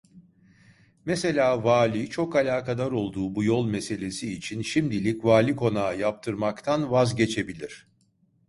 Mesela 1.05 1.55
vali 1.63 2.09
çok 2.09 2.35
alakadar 2.35 2.91
olduğu 2.91 3.35
bu 3.35 3.43
yol 3.43 3.65
meselesi 3.65 4.33
için 4.33 4.61
şimdilik 4.61 5.25
vali 5.25 5.55
konağı 5.55 5.99
yaptırmaktan 5.99 6.91
vazgeçebilir… 6.91 7.87